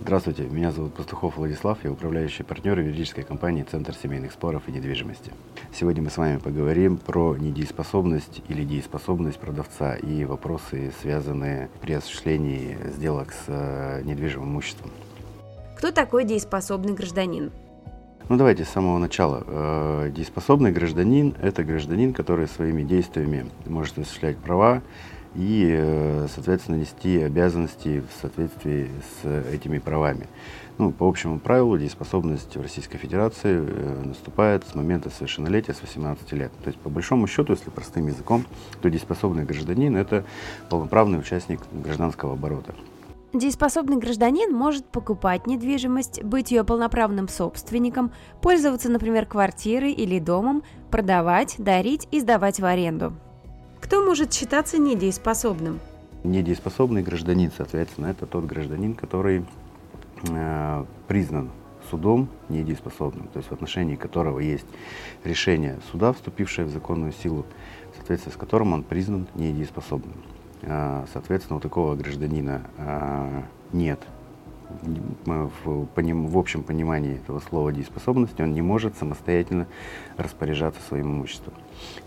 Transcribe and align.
Здравствуйте, 0.00 0.44
меня 0.44 0.72
зовут 0.72 0.94
Пастухов 0.94 1.36
Владислав, 1.36 1.78
я 1.84 1.92
управляющий 1.92 2.42
партнер 2.42 2.78
юридической 2.78 3.22
компании 3.22 3.62
«Центр 3.62 3.94
семейных 3.94 4.32
споров 4.32 4.64
и 4.66 4.72
недвижимости». 4.72 5.32
Сегодня 5.72 6.02
мы 6.02 6.10
с 6.10 6.16
вами 6.16 6.38
поговорим 6.38 6.96
про 6.96 7.36
недееспособность 7.36 8.42
или 8.48 8.64
дееспособность 8.64 9.38
продавца 9.38 9.94
и 9.94 10.24
вопросы, 10.24 10.92
связанные 11.00 11.68
при 11.80 11.92
осуществлении 11.92 12.76
сделок 12.86 13.32
с 13.32 13.44
э, 13.46 14.02
недвижимым 14.04 14.48
имуществом. 14.48 14.90
Кто 15.76 15.92
такой 15.92 16.24
дееспособный 16.24 16.94
гражданин? 16.94 17.52
Ну 18.28 18.36
давайте 18.36 18.64
с 18.64 18.70
самого 18.70 18.98
начала. 18.98 19.44
Э, 19.46 20.10
дееспособный 20.14 20.72
гражданин– 20.72 21.34
это 21.42 21.62
гражданин, 21.64 22.12
который 22.12 22.48
своими 22.48 22.82
действиями 22.82 23.46
может 23.66 23.98
осуществлять 23.98 24.38
права 24.38 24.82
и, 25.34 25.68
э, 25.70 26.26
соответственно, 26.34 26.76
нести 26.76 27.22
обязанности 27.22 28.00
в 28.00 28.20
соответствии 28.20 28.90
с 29.22 29.26
этими 29.52 29.78
правами. 29.78 30.26
Ну, 30.78 30.90
по 30.90 31.08
общему 31.08 31.38
правилу, 31.38 31.78
дееспособность 31.78 32.56
в 32.56 32.60
Российской 32.60 32.98
Федерации 32.98 33.62
э, 33.62 34.02
наступает 34.04 34.64
с 34.66 34.74
момента 34.74 35.10
совершеннолетия, 35.10 35.74
с 35.74 35.80
18 35.80 36.32
лет. 36.32 36.50
То 36.64 36.68
есть, 36.68 36.78
по 36.78 36.88
большому 36.88 37.26
счету, 37.26 37.52
если 37.52 37.70
простым 37.70 38.06
языком, 38.06 38.44
то 38.80 38.88
дееспособный 38.90 39.44
гражданин– 39.44 39.96
это 39.96 40.24
полноправный 40.70 41.18
участник 41.18 41.60
гражданского 41.72 42.32
оборота. 42.32 42.74
Дееспособный 43.34 43.96
гражданин 43.96 44.54
может 44.54 44.84
покупать 44.84 45.46
недвижимость, 45.46 46.22
быть 46.22 46.50
ее 46.50 46.64
полноправным 46.64 47.28
собственником, 47.28 48.12
пользоваться, 48.42 48.90
например, 48.90 49.24
квартирой 49.24 49.92
или 49.92 50.18
домом, 50.18 50.62
продавать, 50.90 51.54
дарить 51.58 52.08
и 52.10 52.20
сдавать 52.20 52.60
в 52.60 52.64
аренду. 52.64 53.14
Кто 53.82 54.02
может 54.02 54.32
считаться 54.32 54.78
недееспособным? 54.78 55.80
Недееспособный 56.22 57.02
гражданин, 57.02 57.50
соответственно, 57.54 58.06
это 58.06 58.26
тот 58.26 58.44
гражданин, 58.44 58.94
который 58.94 59.44
э, 60.30 60.84
признан 61.08 61.50
судом 61.90 62.28
недееспособным, 62.48 63.26
то 63.26 63.38
есть 63.38 63.50
в 63.50 63.52
отношении 63.52 63.96
которого 63.96 64.38
есть 64.38 64.66
решение 65.24 65.80
суда, 65.90 66.12
вступившее 66.12 66.64
в 66.64 66.70
законную 66.70 67.12
силу, 67.12 67.44
соответственно, 67.96 68.34
с 68.34 68.38
которым 68.38 68.72
он 68.72 68.84
признан 68.84 69.26
недееспособным. 69.34 70.14
Э, 70.62 71.04
соответственно, 71.12 71.56
у 71.56 71.60
такого 71.60 71.96
гражданина 71.96 72.62
э, 72.78 73.42
нет 73.72 73.98
в, 75.24 75.86
в 75.94 76.38
общем 76.38 76.62
понимании 76.62 77.16
этого 77.16 77.40
слова 77.40 77.72
дееспособности, 77.72 78.42
он 78.42 78.52
не 78.52 78.62
может 78.62 78.96
самостоятельно 78.96 79.66
распоряжаться 80.16 80.80
своим 80.88 81.12
имуществом. 81.12 81.54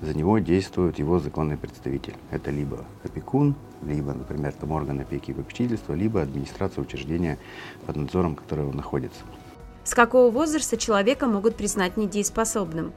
За 0.00 0.14
него 0.14 0.38
действует 0.38 0.98
его 0.98 1.18
законный 1.18 1.56
представитель. 1.56 2.14
Это 2.30 2.50
либо 2.50 2.84
опекун, 3.04 3.54
либо, 3.82 4.12
например, 4.12 4.52
там 4.52 4.72
орган 4.72 5.00
опеки 5.00 5.30
и 5.30 5.34
попечительства, 5.34 5.94
либо 5.94 6.22
администрация 6.22 6.82
учреждения 6.82 7.38
под 7.86 7.96
надзором 7.96 8.34
которого 8.34 8.72
находится. 8.72 9.20
С 9.84 9.94
какого 9.94 10.30
возраста 10.30 10.76
человека 10.76 11.26
могут 11.26 11.56
признать 11.56 11.96
недееспособным? 11.96 12.92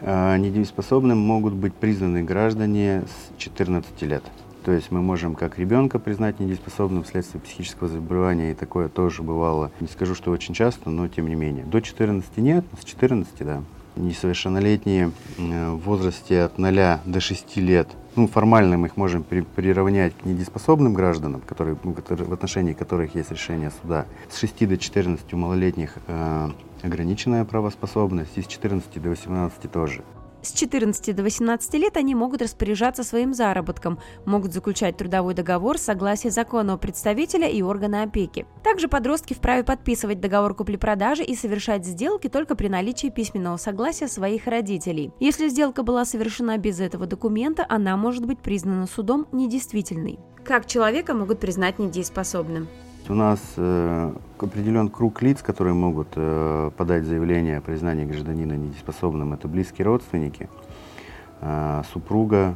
А, 0.00 0.36
недееспособным 0.38 1.18
могут 1.18 1.54
быть 1.54 1.74
признаны 1.74 2.22
граждане 2.22 3.02
с 3.02 3.38
14 3.38 4.02
лет. 4.02 4.22
То 4.64 4.72
есть 4.72 4.90
мы 4.90 5.00
можем 5.00 5.34
как 5.34 5.58
ребенка 5.58 5.98
признать 5.98 6.38
недееспособным 6.40 7.02
вследствие 7.04 7.40
психического 7.40 7.88
заболевания, 7.88 8.52
и 8.52 8.54
такое 8.54 8.88
тоже 8.88 9.22
бывало. 9.22 9.70
Не 9.80 9.88
скажу, 9.88 10.14
что 10.14 10.30
очень 10.30 10.54
часто, 10.54 10.90
но 10.90 11.08
тем 11.08 11.28
не 11.28 11.34
менее. 11.34 11.64
До 11.64 11.80
14 11.80 12.36
нет, 12.38 12.64
с 12.78 12.84
14, 12.84 13.32
да. 13.40 13.62
Несовершеннолетние 13.96 15.10
в 15.36 15.78
возрасте 15.78 16.42
от 16.42 16.58
0 16.58 17.00
до 17.04 17.20
6 17.20 17.56
лет, 17.56 17.88
ну, 18.16 18.26
формально 18.26 18.76
мы 18.76 18.88
их 18.88 18.96
можем 18.96 19.22
приравнять 19.22 20.14
к 20.16 20.24
недееспособным 20.24 20.94
гражданам, 20.94 21.42
ну, 21.84 21.92
которые, 21.92 22.24
в 22.24 22.32
отношении 22.32 22.72
которых 22.72 23.14
есть 23.14 23.30
решение 23.30 23.70
суда. 23.82 24.06
С 24.28 24.38
6 24.38 24.68
до 24.68 24.76
14 24.76 25.32
у 25.32 25.36
малолетних 25.36 25.94
э, 26.06 26.48
ограниченная 26.82 27.44
правоспособность, 27.44 28.36
и 28.36 28.42
с 28.42 28.46
14 28.46 29.00
до 29.00 29.10
18 29.10 29.70
тоже. 29.70 30.02
С 30.42 30.52
14 30.52 31.14
до 31.14 31.22
18 31.22 31.74
лет 31.74 31.96
они 31.96 32.14
могут 32.14 32.40
распоряжаться 32.40 33.04
своим 33.04 33.34
заработком, 33.34 33.98
могут 34.24 34.54
заключать 34.54 34.96
трудовой 34.96 35.34
договор 35.34 35.76
с 35.76 35.82
согласия 35.82 36.30
законного 36.30 36.78
представителя 36.78 37.48
и 37.48 37.60
органа 37.60 38.02
опеки. 38.02 38.46
Также 38.64 38.88
подростки 38.88 39.34
вправе 39.34 39.64
подписывать 39.64 40.20
договор 40.20 40.54
купли-продажи 40.54 41.24
и 41.24 41.36
совершать 41.36 41.84
сделки 41.84 42.28
только 42.28 42.54
при 42.54 42.68
наличии 42.68 43.08
письменного 43.08 43.58
согласия 43.58 44.08
своих 44.08 44.46
родителей. 44.46 45.12
Если 45.20 45.48
сделка 45.48 45.82
была 45.82 46.04
совершена 46.04 46.56
без 46.56 46.80
этого 46.80 47.06
документа, 47.06 47.66
она 47.68 47.96
может 47.96 48.24
быть 48.24 48.38
признана 48.38 48.86
судом 48.86 49.26
недействительной. 49.32 50.18
Как 50.44 50.66
человека 50.66 51.14
могут 51.14 51.38
признать 51.38 51.78
недееспособным? 51.78 52.68
У 53.10 53.14
нас 53.14 53.40
э, 53.56 54.12
определен 54.38 54.88
круг 54.88 55.20
лиц, 55.20 55.42
которые 55.42 55.74
могут 55.74 56.10
э, 56.14 56.70
подать 56.76 57.02
заявление 57.02 57.58
о 57.58 57.60
признании 57.60 58.04
гражданина 58.04 58.52
недееспособным. 58.52 59.32
Это 59.32 59.48
близкие 59.48 59.84
родственники, 59.84 60.48
э, 61.40 61.82
супруга, 61.92 62.54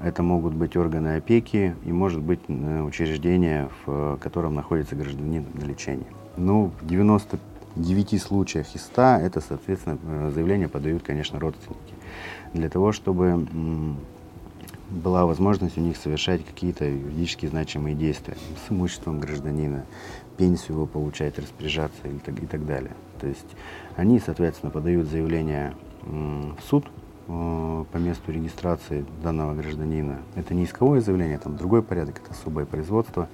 это 0.00 0.22
могут 0.22 0.54
быть 0.54 0.76
органы 0.76 1.16
опеки 1.16 1.74
и 1.84 1.90
может 1.90 2.20
быть 2.20 2.48
учреждение, 2.48 3.70
в 3.84 4.18
котором 4.18 4.54
находится 4.54 4.94
гражданин 4.94 5.46
на 5.52 5.64
лечении. 5.64 6.06
Ну, 6.36 6.70
в 6.80 6.86
99 6.86 8.22
случаях 8.22 8.72
из 8.76 8.82
100 8.82 9.02
это, 9.02 9.40
соответственно, 9.40 10.30
заявление 10.30 10.68
подают, 10.68 11.02
конечно, 11.02 11.40
родственники. 11.40 11.94
Для 12.54 12.68
того, 12.68 12.92
чтобы 12.92 13.48
была 14.92 15.26
возможность 15.26 15.78
у 15.78 15.80
них 15.80 15.96
совершать 15.96 16.44
какие-то 16.44 16.84
юридически 16.84 17.46
значимые 17.46 17.94
действия 17.94 18.36
с 18.66 18.70
имуществом 18.70 19.20
гражданина, 19.20 19.84
пенсию 20.36 20.76
его 20.76 20.86
получать, 20.86 21.38
распоряжаться 21.38 22.06
и 22.08 22.18
так, 22.18 22.42
и 22.42 22.46
так 22.46 22.66
далее. 22.66 22.92
То 23.20 23.26
есть 23.26 23.46
они, 23.96 24.20
соответственно, 24.20 24.70
подают 24.70 25.08
заявление 25.08 25.74
в 26.02 26.58
суд 26.68 26.84
э, 27.28 27.84
по 27.92 27.96
месту 27.96 28.32
регистрации 28.32 29.04
данного 29.22 29.54
гражданина. 29.54 30.18
Это 30.34 30.54
не 30.54 30.64
исковое 30.64 31.00
заявление, 31.00 31.38
там 31.38 31.56
другой 31.56 31.82
порядок, 31.82 32.20
это 32.22 32.32
особое 32.32 32.66
производство. 32.66 33.28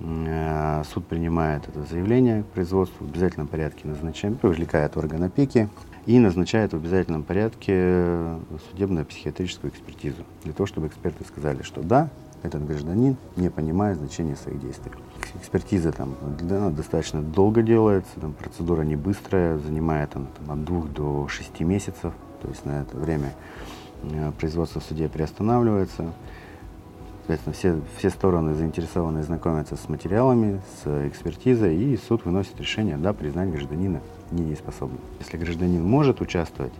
Э, 0.00 0.82
суд 0.92 1.06
принимает 1.06 1.68
это 1.68 1.82
заявление 1.84 2.42
к 2.42 2.46
производству, 2.46 3.06
в 3.06 3.10
обязательном 3.10 3.48
порядке 3.48 3.88
назначаем, 3.88 4.36
привлекает 4.36 4.96
орган 4.96 5.22
опеки, 5.22 5.68
и 6.06 6.18
назначает 6.20 6.72
в 6.72 6.76
обязательном 6.76 7.24
порядке 7.24 8.36
судебно-психиатрическую 8.70 9.72
экспертизу, 9.72 10.22
для 10.44 10.52
того, 10.52 10.66
чтобы 10.66 10.86
эксперты 10.86 11.24
сказали, 11.24 11.62
что 11.62 11.82
да, 11.82 12.10
этот 12.42 12.64
гражданин 12.64 13.16
не 13.34 13.50
понимает 13.50 13.98
значения 13.98 14.36
своих 14.36 14.60
действий. 14.60 14.92
Экспертиза 15.34 15.90
там, 15.90 16.14
она 16.40 16.70
достаточно 16.70 17.22
долго 17.22 17.62
делается, 17.62 18.20
там, 18.20 18.34
процедура 18.34 18.82
не 18.82 18.94
быстрая, 18.94 19.58
занимает 19.58 20.10
там, 20.10 20.28
там, 20.38 20.52
от 20.52 20.64
двух 20.64 20.88
до 20.92 21.26
шести 21.28 21.64
месяцев, 21.64 22.14
то 22.40 22.48
есть 22.48 22.64
на 22.64 22.82
это 22.82 22.96
время 22.96 23.34
э, 24.04 24.30
производство 24.38 24.80
в 24.80 24.84
суде 24.84 25.08
приостанавливается. 25.08 26.12
Соответственно, 27.26 27.54
все, 27.54 27.80
все 27.98 28.10
стороны 28.10 28.54
заинтересованы 28.54 29.20
знакомятся 29.24 29.74
с 29.74 29.88
материалами, 29.88 30.60
с 30.84 31.08
экспертизой, 31.08 31.76
и 31.76 31.96
суд 31.96 32.24
выносит 32.24 32.60
решение, 32.60 32.96
да, 32.96 33.12
признать 33.12 33.50
гражданина 33.50 34.00
недееспособным. 34.30 35.00
Если 35.18 35.36
гражданин 35.36 35.84
может 35.84 36.20
участвовать 36.20 36.72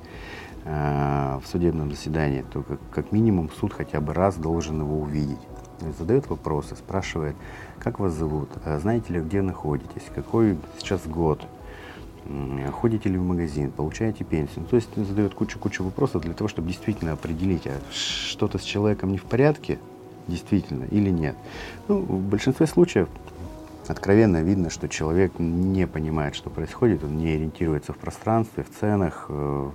э, 0.64 1.40
в 1.42 1.48
судебном 1.48 1.90
заседании, 1.90 2.44
то 2.52 2.62
как, 2.62 2.78
как 2.92 3.10
минимум 3.10 3.50
суд 3.58 3.72
хотя 3.72 4.00
бы 4.00 4.14
раз 4.14 4.36
должен 4.36 4.80
его 4.80 5.00
увидеть. 5.00 5.40
Задает 5.98 6.30
вопросы, 6.30 6.76
спрашивает, 6.76 7.34
как 7.80 7.98
вас 7.98 8.12
зовут, 8.12 8.48
а 8.64 8.78
знаете 8.78 9.14
ли, 9.14 9.20
где 9.20 9.42
находитесь, 9.42 10.04
какой 10.14 10.56
сейчас 10.78 11.04
год, 11.08 11.44
ходите 12.70 13.08
ли 13.08 13.18
в 13.18 13.22
магазин, 13.22 13.72
получаете 13.72 14.22
пенсию. 14.22 14.60
Ну, 14.60 14.66
то 14.66 14.76
есть 14.76 14.90
задает 14.96 15.34
кучу-кучу 15.34 15.82
вопросов 15.82 16.22
для 16.22 16.34
того, 16.34 16.46
чтобы 16.46 16.68
действительно 16.68 17.12
определить, 17.12 17.66
а 17.66 17.80
что-то 17.90 18.58
с 18.58 18.62
человеком 18.62 19.10
не 19.10 19.18
в 19.18 19.24
порядке, 19.24 19.80
действительно 20.28 20.84
или 20.84 21.10
нет. 21.10 21.36
Ну, 21.88 22.00
в 22.00 22.20
большинстве 22.20 22.66
случаев 22.66 23.08
откровенно 23.86 24.42
видно, 24.42 24.70
что 24.70 24.88
человек 24.88 25.32
не 25.38 25.86
понимает, 25.86 26.34
что 26.34 26.50
происходит, 26.50 27.04
он 27.04 27.18
не 27.18 27.28
ориентируется 27.30 27.92
в 27.92 27.98
пространстве, 27.98 28.64
в 28.64 28.80
ценах, 28.80 29.26
э, 29.28 29.70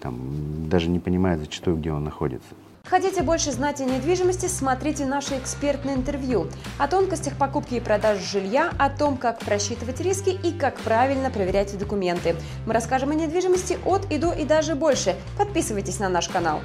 там, 0.00 0.68
даже 0.68 0.88
не 0.88 0.98
понимает 0.98 1.40
зачастую, 1.40 1.76
где 1.76 1.92
он 1.92 2.04
находится. 2.04 2.54
Хотите 2.88 3.24
больше 3.24 3.50
знать 3.50 3.80
о 3.80 3.84
недвижимости, 3.84 4.46
смотрите 4.46 5.06
наше 5.06 5.38
экспертное 5.38 5.96
интервью 5.96 6.46
о 6.78 6.86
тонкостях 6.86 7.36
покупки 7.36 7.74
и 7.74 7.80
продажи 7.80 8.22
жилья, 8.22 8.70
о 8.78 8.90
том, 8.90 9.16
как 9.16 9.40
просчитывать 9.40 10.00
риски 10.00 10.30
и 10.30 10.52
как 10.56 10.76
правильно 10.76 11.30
проверять 11.30 11.76
документы. 11.76 12.36
Мы 12.64 12.72
расскажем 12.72 13.10
о 13.10 13.14
недвижимости 13.14 13.76
от 13.84 14.08
и 14.12 14.18
до 14.18 14.30
и 14.30 14.44
даже 14.44 14.76
больше. 14.76 15.16
Подписывайтесь 15.36 15.98
на 15.98 16.08
наш 16.08 16.28
канал. 16.28 16.60